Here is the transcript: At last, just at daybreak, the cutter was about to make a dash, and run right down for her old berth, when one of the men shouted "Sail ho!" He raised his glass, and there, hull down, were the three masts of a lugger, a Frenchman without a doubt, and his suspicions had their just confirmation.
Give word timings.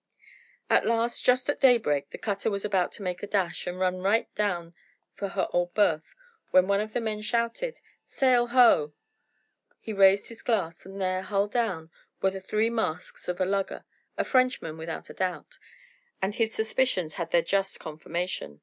At 0.67 0.87
last, 0.87 1.23
just 1.23 1.47
at 1.47 1.59
daybreak, 1.59 2.09
the 2.09 2.17
cutter 2.17 2.49
was 2.49 2.65
about 2.65 2.91
to 2.93 3.03
make 3.03 3.21
a 3.21 3.27
dash, 3.27 3.67
and 3.67 3.79
run 3.79 3.97
right 4.01 4.33
down 4.33 4.73
for 5.13 5.27
her 5.27 5.47
old 5.53 5.75
berth, 5.75 6.15
when 6.49 6.67
one 6.67 6.81
of 6.81 6.93
the 6.93 6.99
men 6.99 7.21
shouted 7.21 7.81
"Sail 8.07 8.47
ho!" 8.47 8.93
He 9.79 9.93
raised 9.93 10.29
his 10.29 10.41
glass, 10.41 10.87
and 10.87 10.99
there, 10.99 11.21
hull 11.21 11.47
down, 11.47 11.91
were 12.19 12.31
the 12.31 12.41
three 12.41 12.71
masts 12.71 13.27
of 13.27 13.39
a 13.39 13.45
lugger, 13.45 13.85
a 14.17 14.23
Frenchman 14.23 14.75
without 14.75 15.11
a 15.11 15.13
doubt, 15.13 15.59
and 16.19 16.33
his 16.33 16.51
suspicions 16.51 17.13
had 17.13 17.29
their 17.29 17.43
just 17.43 17.79
confirmation. 17.79 18.59